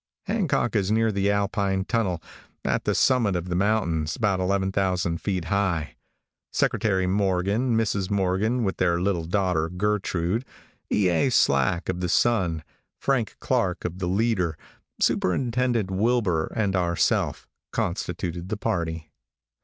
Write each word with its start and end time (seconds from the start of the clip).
Hancock 0.23 0.75
is 0.75 0.89
near 0.91 1.11
the 1.11 1.29
Alpine 1.29 1.85
tunnel, 1.85 2.23
at 2.65 2.85
the 2.85 2.95
summit 2.95 3.35
of 3.35 3.49
the 3.49 3.55
mountains, 3.55 4.15
about 4.15 4.39
11,000 4.39 5.21
feet 5.21 5.45
high. 5.45 5.95
Secretary 6.51 7.05
Morgan, 7.05 7.77
Mrs. 7.77 8.09
Morgan, 8.09 8.63
with 8.63 8.77
their 8.77 8.99
little 8.99 9.25
daughter 9.25 9.69
Gertrude; 9.69 10.43
E. 10.91 11.07
A. 11.09 11.29
Slack, 11.29 11.87
of 11.87 11.99
the 11.99 12.09
Sun, 12.09 12.63
Frank 12.99 13.35
Clark, 13.39 13.85
of 13.85 13.99
the 13.99 14.07
Leader, 14.07 14.57
Superintendent 14.99 15.91
Wilbur 15.91 16.47
and 16.55 16.75
ourself, 16.75 17.47
constituted 17.71 18.49
the 18.49 18.57
party. 18.57 19.11